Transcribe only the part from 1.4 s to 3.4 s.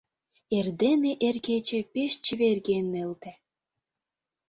кече пеш чеверген нӧлтӧ.